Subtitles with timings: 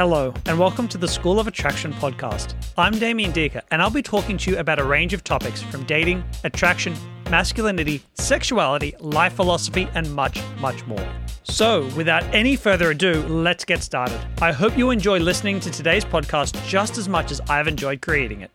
[0.00, 2.54] Hello, and welcome to the School of Attraction podcast.
[2.78, 5.84] I'm Damien Diecke, and I'll be talking to you about a range of topics from
[5.84, 6.96] dating, attraction,
[7.28, 11.06] masculinity, sexuality, life philosophy, and much, much more.
[11.42, 14.18] So, without any further ado, let's get started.
[14.40, 18.40] I hope you enjoy listening to today's podcast just as much as I've enjoyed creating
[18.40, 18.50] it.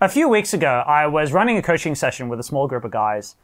[0.00, 2.90] A few weeks ago, I was running a coaching session with a small group of
[2.90, 3.36] guys,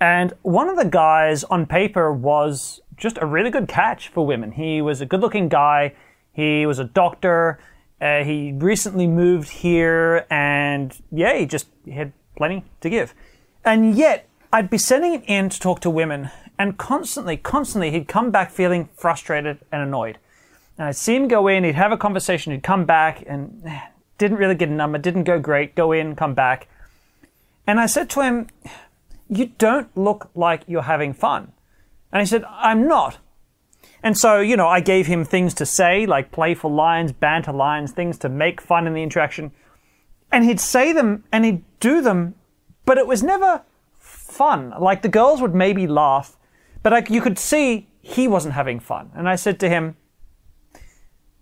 [0.00, 4.52] and one of the guys on paper was just a really good catch for women.
[4.52, 5.94] He was a good looking guy,
[6.32, 7.58] he was a doctor,
[8.00, 13.14] uh, he recently moved here, and yeah, he just he had plenty to give.
[13.64, 18.08] And yet, I'd be sending him in to talk to women, and constantly, constantly, he'd
[18.08, 20.18] come back feeling frustrated and annoyed.
[20.76, 23.80] And I'd see him go in, he'd have a conversation, he'd come back, and eh,
[24.16, 26.68] didn't really get a number, didn't go great, go in, come back.
[27.66, 28.46] And I said to him,
[29.28, 31.52] You don't look like you're having fun.
[32.12, 33.18] And he said, I'm not.
[34.02, 37.92] And so, you know, I gave him things to say, like playful lines, banter lines,
[37.92, 39.52] things to make fun in the interaction.
[40.30, 42.34] And he'd say them and he'd do them,
[42.84, 43.62] but it was never
[43.98, 44.72] fun.
[44.78, 46.36] Like the girls would maybe laugh,
[46.82, 49.10] but like you could see he wasn't having fun.
[49.14, 49.96] And I said to him,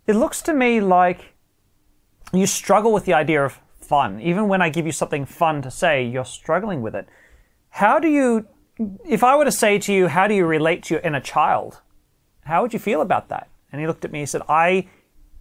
[0.06, 1.34] It looks to me like
[2.32, 4.20] you struggle with the idea of fun.
[4.20, 7.08] Even when I give you something fun to say, you're struggling with it.
[7.70, 8.46] How do you
[9.04, 11.80] if I were to say to you, how do you relate to your inner child?
[12.44, 13.48] How would you feel about that?
[13.72, 14.88] And he looked at me and said, I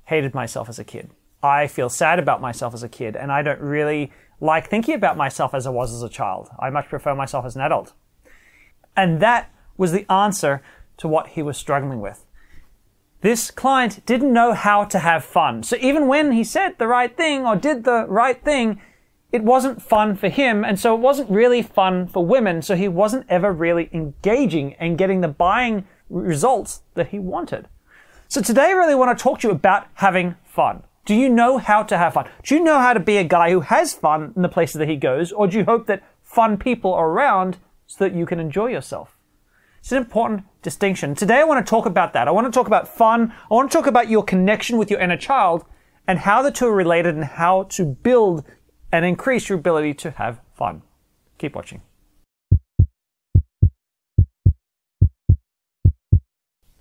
[0.05, 1.09] hated myself as a kid.
[1.44, 4.11] I feel sad about myself as a kid, and I don't really
[4.42, 6.50] like thinking about myself as I was as a child.
[6.59, 7.94] I much prefer myself as an adult.
[8.97, 10.61] And that was the answer
[10.97, 12.25] to what he was struggling with.
[13.22, 15.64] This client didn't know how to have fun.
[15.64, 18.81] So even when he said the right thing or did the right thing,
[19.36, 22.88] it wasn't fun for him, and so it wasn't really fun for women, so he
[22.88, 27.67] wasn't ever really engaging and getting the buying results that he wanted.
[28.30, 30.83] So today I really want to talk to you about having fun.
[31.03, 32.30] Do you know how to have fun?
[32.43, 34.87] Do you know how to be a guy who has fun in the places that
[34.87, 37.58] he goes, or do you hope that fun people are around
[37.88, 39.17] so that you can enjoy yourself?
[39.80, 41.14] It's an important distinction.
[41.14, 42.30] Today I want to talk about that.
[42.30, 43.33] I want to talk about fun.
[43.52, 45.65] I want to talk about your connection with your inner child
[46.08, 48.45] and how the two are related and how to build
[48.95, 50.82] and increase your ability to have fun.
[51.38, 51.82] Keep watching.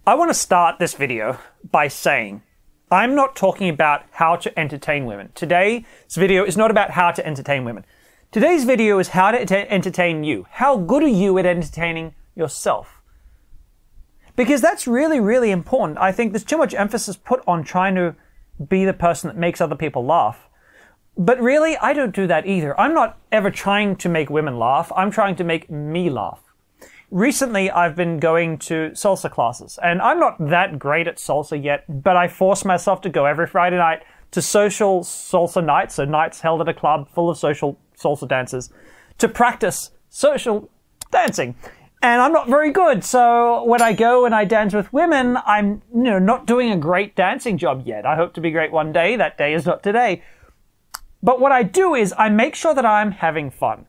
[0.07, 1.39] I want to start this video
[1.73, 2.43] by saying
[2.89, 5.33] I'm not talking about how to entertain women.
[5.35, 7.85] Today's video is not about how to entertain women.
[8.31, 10.47] Today's video is how to entertain you.
[10.51, 13.03] How good are you at entertaining yourself?
[14.37, 15.99] Because that's really, really important.
[15.99, 18.15] I think there's too much emphasis put on trying to
[18.69, 20.49] be the person that makes other people laugh.
[21.17, 22.79] But really, I don't do that either.
[22.79, 24.91] I'm not ever trying to make women laugh.
[24.97, 26.41] I'm trying to make me laugh.
[27.11, 31.85] Recently, I've been going to salsa classes, and I'm not that great at salsa yet,
[32.03, 34.03] but I force myself to go every Friday night
[34.33, 38.73] to social salsa nights, so nights held at a club full of social salsa dancers,
[39.19, 40.69] to practice social
[41.13, 41.55] dancing.
[42.03, 45.83] And I'm not very good, so when I go and I dance with women, I'm
[45.95, 48.05] you know not doing a great dancing job yet.
[48.05, 49.15] I hope to be great one day.
[49.15, 50.23] That day is not today.
[51.25, 53.87] But what I do is I make sure that I'm having fun.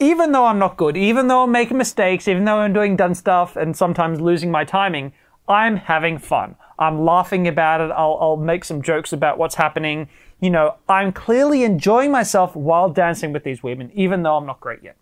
[0.00, 3.14] Even though I'm not good, even though I'm making mistakes, even though I'm doing dumb
[3.14, 5.12] stuff and sometimes losing my timing,
[5.48, 6.56] I'm having fun.
[6.76, 7.92] I'm laughing about it.
[7.92, 10.08] I'll, I'll make some jokes about what's happening.
[10.40, 14.60] You know, I'm clearly enjoying myself while dancing with these women, even though I'm not
[14.60, 14.96] great yet.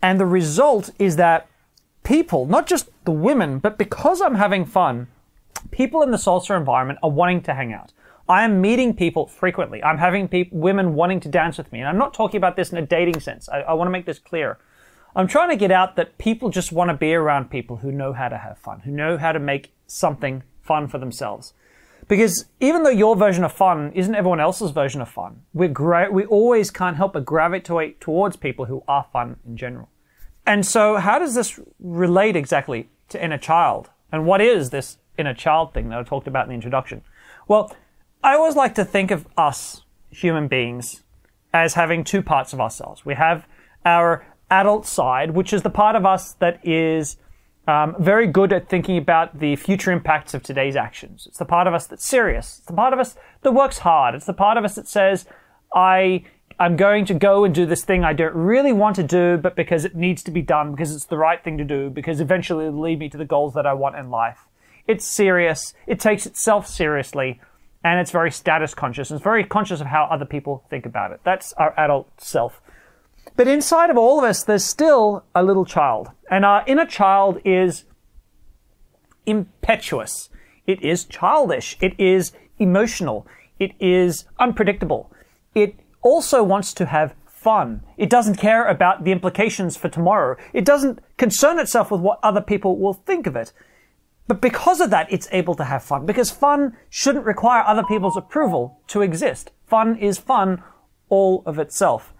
[0.00, 1.48] And the result is that
[2.04, 5.08] people, not just the women, but because I'm having fun,
[5.72, 7.92] people in the salsa environment are wanting to hang out.
[8.28, 9.82] I am meeting people frequently.
[9.82, 11.80] I'm having women wanting to dance with me.
[11.80, 13.48] And I'm not talking about this in a dating sense.
[13.48, 14.58] I, I want to make this clear.
[15.14, 18.12] I'm trying to get out that people just want to be around people who know
[18.12, 21.54] how to have fun, who know how to make something fun for themselves.
[22.08, 26.10] Because even though your version of fun isn't everyone else's version of fun, we're gra-
[26.10, 29.88] we always can't help but gravitate towards people who are fun in general.
[30.46, 33.90] And so, how does this relate exactly to inner child?
[34.12, 37.02] And what is this inner child thing that I talked about in the introduction?
[37.48, 37.74] Well,
[38.22, 41.02] I always like to think of us, human beings,
[41.52, 43.04] as having two parts of ourselves.
[43.04, 43.46] We have
[43.84, 47.16] our adult side, which is the part of us that is
[47.68, 51.26] um, very good at thinking about the future impacts of today's actions.
[51.26, 52.58] It's the part of us that's serious.
[52.58, 54.14] It's the part of us that works hard.
[54.14, 55.26] It's the part of us that says,
[55.74, 56.24] I
[56.58, 59.56] I'm going to go and do this thing I don't really want to do, but
[59.56, 62.66] because it needs to be done, because it's the right thing to do, because eventually
[62.66, 64.46] it'll lead me to the goals that I want in life.
[64.86, 65.74] It's serious.
[65.86, 67.40] It takes itself seriously
[67.86, 71.12] and it's very status conscious and it's very conscious of how other people think about
[71.12, 71.20] it.
[71.22, 72.60] That's our adult self.
[73.36, 76.10] But inside of all of us, there's still a little child.
[76.28, 77.84] And our inner child is
[79.24, 80.30] impetuous.
[80.66, 81.76] It is childish.
[81.80, 83.24] It is emotional.
[83.60, 85.12] It is unpredictable.
[85.54, 87.84] It also wants to have fun.
[87.96, 90.36] It doesn't care about the implications for tomorrow.
[90.52, 93.52] It doesn't concern itself with what other people will think of it.
[94.28, 96.04] But because of that, it's able to have fun.
[96.04, 99.52] Because fun shouldn't require other people's approval to exist.
[99.66, 100.62] Fun is fun
[101.08, 102.12] all of itself.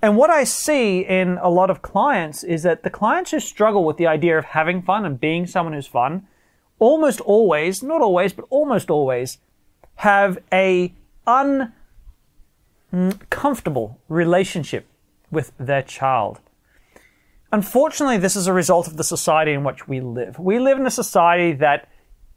[0.00, 3.84] And what I see in a lot of clients is that the clients who struggle
[3.84, 6.26] with the idea of having fun and being someone who's fun
[6.80, 9.38] almost always, not always, but almost always
[9.96, 10.92] have a
[12.90, 14.86] uncomfortable relationship
[15.30, 16.40] with their child.
[17.52, 20.38] Unfortunately, this is a result of the society in which we live.
[20.38, 21.86] We live in a society that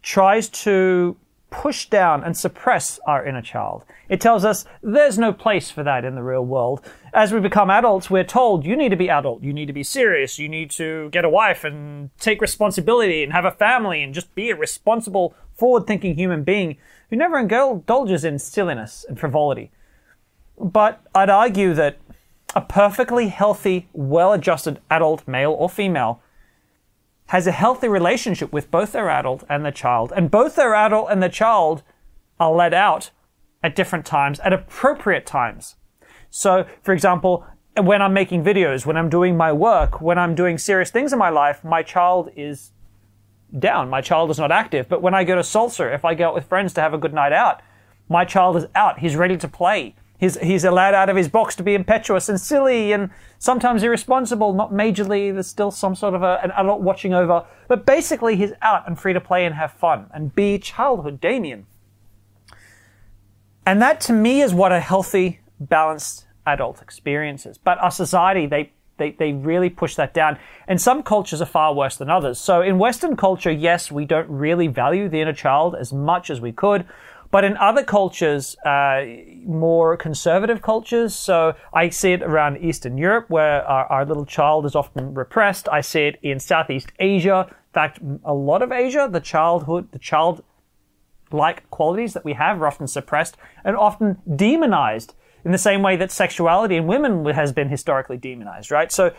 [0.02, 1.16] tries to
[1.50, 3.86] push down and suppress our inner child.
[4.10, 6.82] It tells us there's no place for that in the real world.
[7.14, 9.84] As we become adults, we're told you need to be adult, you need to be
[9.84, 14.14] serious, you need to get a wife and take responsibility and have a family and
[14.14, 16.76] just be a responsible, forward thinking human being
[17.10, 19.72] who never indulges in silliness and frivolity.
[20.60, 22.00] But I'd argue that
[22.56, 26.22] a perfectly healthy, well adjusted adult, male or female,
[27.28, 31.10] has a healthy relationship with both their adult and their child, and both their adult
[31.10, 31.84] and the child
[32.40, 33.10] are let out
[33.64, 35.76] at different times, at appropriate times.
[36.30, 37.46] So, for example,
[37.82, 41.20] when I'm making videos, when I'm doing my work, when I'm doing serious things in
[41.20, 42.72] my life, my child is
[43.58, 43.90] down.
[43.90, 44.88] My child is not active.
[44.88, 46.98] But when I go to salsa, if I go out with friends to have a
[46.98, 47.62] good night out,
[48.08, 49.00] my child is out.
[49.00, 49.96] He's ready to play.
[50.18, 54.54] He's, he's allowed out of his box to be impetuous and silly and sometimes irresponsible,
[54.54, 55.34] not majorly.
[55.34, 57.46] There's still some sort of a, an adult watching over.
[57.68, 61.68] But basically, he's out and free to play and have fun and be childhood Damien.
[63.66, 67.58] And that to me is what a healthy, balanced adult experiences.
[67.58, 70.38] But our society, they, they, they really push that down.
[70.68, 72.40] And some cultures are far worse than others.
[72.40, 76.40] So in Western culture, yes, we don't really value the inner child as much as
[76.40, 76.86] we could.
[77.36, 79.04] But in other cultures, uh,
[79.44, 84.66] more conservative cultures, so I see it around Eastern Europe where our, our, little child
[84.66, 85.68] is often repressed.
[85.68, 87.46] I see it in Southeast Asia.
[87.50, 90.46] In fact, a lot of Asia, the childhood, the child
[91.30, 93.36] like qualities that we have are often suppressed
[93.66, 98.72] and often demonized in the same way that sexuality in women has been historically demonized,
[98.72, 98.94] right?
[98.94, 99.12] So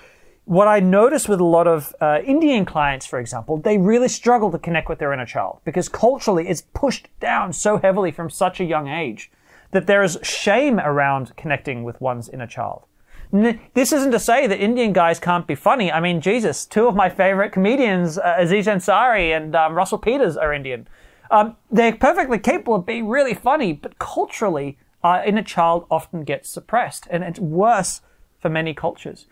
[0.47, 4.53] what I notice with a lot of uh, Indian clients, for example, they really struggle
[4.53, 8.61] to connect with their inner child because culturally it's pushed down so heavily from such
[8.61, 9.31] a young age
[9.73, 12.85] that there is shame around connecting with one's inner child.
[13.33, 15.91] This isn't to say that Indian guys can't be funny.
[15.91, 20.37] I mean, Jesus, two of my favorite comedians, uh, Aziz Ansari and um, Russell Peters,
[20.37, 20.87] are Indian.
[21.29, 26.49] Um, they're perfectly capable of being really funny, but culturally, our inner child often gets
[26.49, 28.01] suppressed, and it's worse
[28.39, 29.27] for many cultures.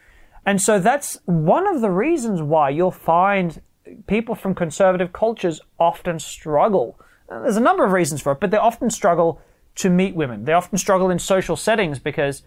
[0.47, 3.61] And so that's one of the reasons why you'll find
[4.07, 6.99] people from conservative cultures often struggle.
[7.29, 9.41] Uh, there's a number of reasons for it, but they often struggle
[9.77, 10.45] to meet women.
[10.45, 12.43] They often struggle in social settings because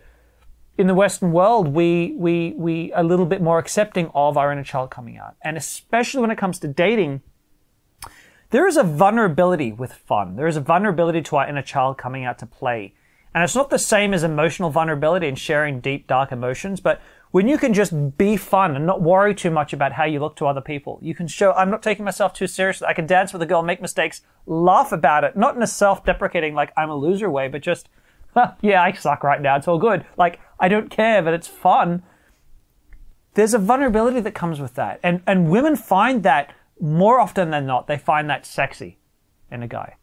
[0.78, 4.52] in the Western world, we, we, we are a little bit more accepting of our
[4.52, 5.36] inner child coming out.
[5.42, 7.22] And especially when it comes to dating,
[8.52, 10.36] there is a vulnerability with fun.
[10.36, 12.94] There is a vulnerability to our inner child coming out to play.
[13.34, 17.02] And it's not the same as emotional vulnerability and sharing deep, dark emotions, but
[17.38, 20.36] when you can just be fun and not worry too much about how you look
[20.36, 20.98] to other people.
[21.04, 22.88] You can show, I'm not taking myself too seriously.
[22.88, 26.56] I can dance with a girl, make mistakes, laugh about it, not in a self-deprecating,
[26.56, 27.90] like I'm a loser way, but just,
[28.34, 29.56] huh, yeah, I suck right now.
[29.56, 30.04] It's all good.
[30.18, 32.02] Like, I don't care, but it's fun.
[33.36, 35.00] There's a vulnerability that comes with that.
[35.04, 38.98] And, and women find that more often than not, they find that sexy
[39.52, 39.98] in a guy.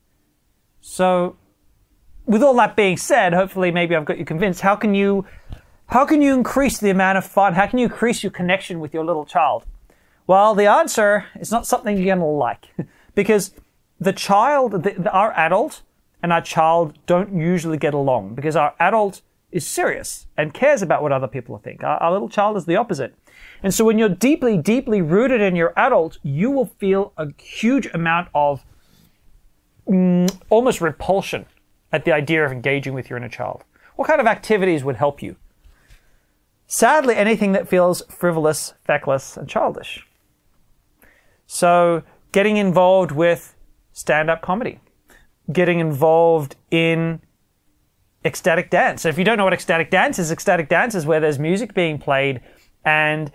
[0.80, 1.36] So,
[2.26, 4.60] with all that being said, hopefully maybe I've got you convinced.
[4.60, 5.26] How can you
[5.88, 7.54] how can you increase the amount of fun?
[7.54, 9.64] How can you increase your connection with your little child?
[10.26, 12.68] Well, the answer is not something you're going to like
[13.14, 13.52] because
[14.00, 15.82] the child, the, the, our adult
[16.22, 19.22] and our child don't usually get along because our adult
[19.52, 21.84] is serious and cares about what other people think.
[21.84, 23.14] Our, our little child is the opposite.
[23.62, 27.86] And so when you're deeply, deeply rooted in your adult, you will feel a huge
[27.94, 28.64] amount of
[29.86, 31.46] mm, almost repulsion
[31.92, 33.64] at the idea of engaging with your inner child.
[33.96, 35.36] What kind of activities would help you?
[36.66, 40.06] Sadly, anything that feels frivolous, feckless, and childish.
[41.46, 42.02] So,
[42.32, 43.54] getting involved with
[43.92, 44.80] stand up comedy,
[45.52, 47.20] getting involved in
[48.24, 49.02] ecstatic dance.
[49.02, 51.74] So if you don't know what ecstatic dance is, ecstatic dance is where there's music
[51.74, 52.40] being played
[52.84, 53.30] and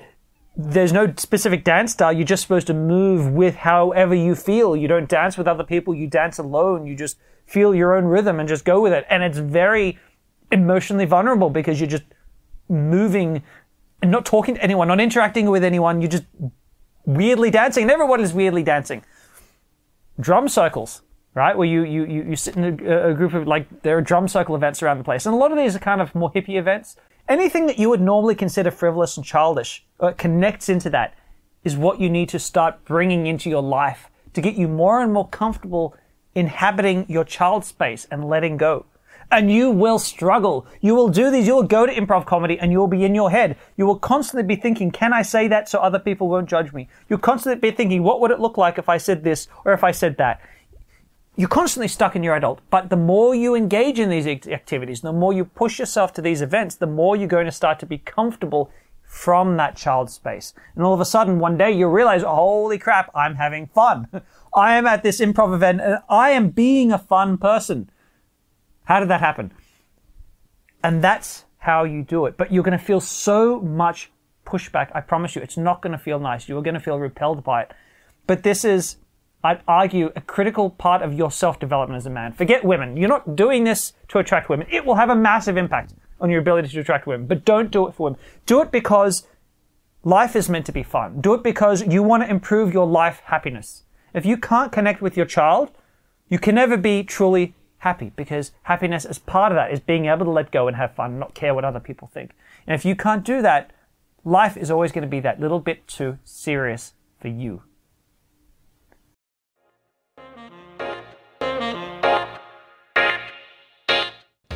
[0.57, 2.12] there's no specific dance style.
[2.12, 4.75] You're just supposed to move with however you feel.
[4.75, 5.93] You don't dance with other people.
[5.93, 6.86] You dance alone.
[6.86, 9.05] You just feel your own rhythm and just go with it.
[9.09, 9.98] And it's very
[10.51, 12.03] emotionally vulnerable because you're just
[12.69, 13.43] moving
[14.01, 16.01] and not talking to anyone, not interacting with anyone.
[16.01, 16.25] You're just
[17.05, 19.03] weirdly dancing, and everyone is weirdly dancing.
[20.19, 21.01] drum circles,
[21.33, 21.57] right?
[21.57, 24.27] Where you you you, you sit in a, a group of like there are drum
[24.27, 26.57] circle events around the place, and a lot of these are kind of more hippie
[26.57, 26.95] events.
[27.27, 31.13] Anything that you would normally consider frivolous and childish uh, connects into that
[31.63, 35.13] is what you need to start bringing into your life to get you more and
[35.13, 35.95] more comfortable
[36.33, 38.85] inhabiting your child space and letting go.
[39.31, 40.65] And you will struggle.
[40.81, 41.45] You will do these.
[41.45, 43.57] You will go to improv comedy and you will be in your head.
[43.77, 46.89] You will constantly be thinking, can I say that so other people won't judge me?
[47.09, 49.83] You'll constantly be thinking, what would it look like if I said this or if
[49.83, 50.41] I said that?
[51.36, 52.59] You're constantly stuck in your adult.
[52.69, 56.41] But the more you engage in these activities, the more you push yourself to these
[56.41, 58.71] events, the more you're going to start to be comfortable
[59.09, 60.53] from that child space.
[60.75, 64.07] And all of a sudden, one day you realize, holy crap, I'm having fun.
[64.53, 67.89] I am at this improv event and I am being a fun person.
[68.89, 69.51] How did that happen?
[70.84, 72.38] And that's how you do it.
[72.38, 74.12] But you're going to feel so much
[74.48, 74.89] pushback.
[74.96, 76.50] I promise you, it's not going to feel nice.
[76.50, 77.72] You're going to feel repelled by it.
[78.25, 78.98] But this is,
[79.43, 82.34] I'd argue, a critical part of your self development as a man.
[82.34, 82.98] Forget women.
[82.98, 84.65] You're not doing this to attract women.
[84.72, 87.27] It will have a massive impact on your ability to attract women.
[87.27, 88.19] But don't do it for women.
[88.48, 89.27] Do it because
[90.03, 91.22] life is meant to be fun.
[91.22, 93.84] Do it because you want to improve your life happiness.
[94.15, 95.69] If you can't connect with your child,
[96.27, 100.25] you can never be truly happy because happiness as part of that is being able
[100.25, 102.31] to let go and have fun and not care what other people think.
[102.67, 103.71] And if you can't do that,
[104.24, 107.63] life is always going to be that little bit too serious for you.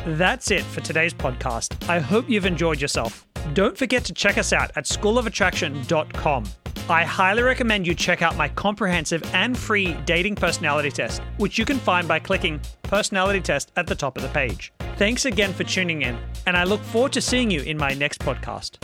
[0.06, 1.88] That's it for today's podcast.
[1.88, 3.26] I hope you've enjoyed yourself.
[3.54, 6.44] Don't forget to check us out at schoolofattraction.com.
[6.88, 11.64] I highly recommend you check out my comprehensive and free dating personality test, which you
[11.64, 14.70] can find by clicking Personality Test at the top of the page.
[14.96, 18.20] Thanks again for tuning in, and I look forward to seeing you in my next
[18.20, 18.76] podcast.